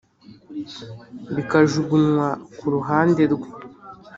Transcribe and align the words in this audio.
bikajugunywa 1.35 2.27
kuruhande 2.57 3.23
rwe 3.33 3.49